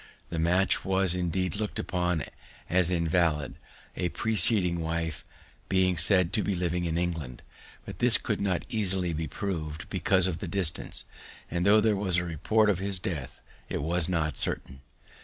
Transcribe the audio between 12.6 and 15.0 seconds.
of his death, it was not certain.